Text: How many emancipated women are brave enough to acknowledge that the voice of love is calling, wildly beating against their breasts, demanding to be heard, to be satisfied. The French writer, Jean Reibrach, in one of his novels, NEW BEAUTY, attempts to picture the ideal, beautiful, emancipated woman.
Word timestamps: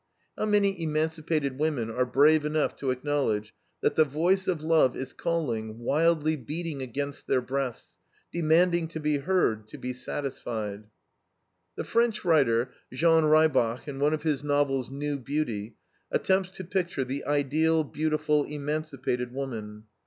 How 0.35 0.45
many 0.47 0.81
emancipated 0.81 1.59
women 1.59 1.91
are 1.91 2.07
brave 2.07 2.43
enough 2.43 2.75
to 2.77 2.89
acknowledge 2.89 3.53
that 3.81 3.95
the 3.95 4.03
voice 4.03 4.47
of 4.47 4.63
love 4.63 4.95
is 4.95 5.13
calling, 5.13 5.77
wildly 5.77 6.35
beating 6.35 6.81
against 6.81 7.27
their 7.27 7.39
breasts, 7.39 7.99
demanding 8.31 8.87
to 8.87 8.99
be 8.99 9.19
heard, 9.19 9.67
to 9.67 9.77
be 9.77 9.93
satisfied. 9.93 10.85
The 11.75 11.83
French 11.83 12.25
writer, 12.25 12.71
Jean 12.91 13.25
Reibrach, 13.25 13.87
in 13.87 13.99
one 13.99 14.15
of 14.15 14.23
his 14.23 14.43
novels, 14.43 14.89
NEW 14.89 15.19
BEAUTY, 15.19 15.75
attempts 16.09 16.49
to 16.57 16.63
picture 16.63 17.03
the 17.05 17.23
ideal, 17.25 17.83
beautiful, 17.83 18.45
emancipated 18.45 19.31
woman. 19.31 19.83